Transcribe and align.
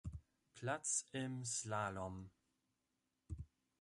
Platz 0.55 1.05
im 1.11 1.45
Slalom. 1.45 2.31